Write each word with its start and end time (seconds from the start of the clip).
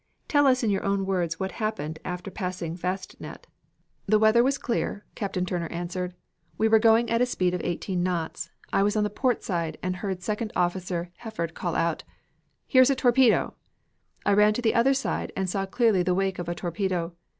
"Tell 0.27 0.47
us 0.47 0.63
in 0.63 0.71
your 0.71 0.83
own 0.83 1.05
words 1.05 1.39
what 1.39 1.51
happened 1.51 1.99
after 2.03 2.31
passing 2.31 2.75
Fastnet." 2.75 3.45
"The 4.07 4.17
weather 4.17 4.41
was 4.41 4.57
clear," 4.57 5.05
Captain 5.13 5.45
Turner 5.45 5.67
answered. 5.67 6.15
"We 6.57 6.67
were 6.67 6.79
going 6.79 7.11
at 7.11 7.21
a 7.21 7.25
speed 7.27 7.53
of 7.53 7.61
eighteen 7.63 8.01
knots. 8.01 8.49
I 8.73 8.81
was 8.81 8.95
on 8.95 9.03
the 9.03 9.11
port 9.11 9.43
side 9.43 9.77
and 9.83 9.97
heard 9.97 10.23
Second 10.23 10.53
Officer 10.55 11.11
Hefford 11.23 11.53
call 11.53 11.75
out: 11.75 12.03
"'Here's 12.65 12.89
a 12.89 12.95
torpedo!' 12.95 13.53
"I 14.25 14.33
ran 14.33 14.55
to 14.55 14.61
the 14.63 14.73
other 14.73 14.95
side 14.95 15.31
and 15.37 15.47
saw 15.47 15.67
clearly 15.67 16.01
the 16.01 16.15
wake 16.15 16.39
of 16.39 16.49
a 16.49 16.55
torpedo. 16.55 17.13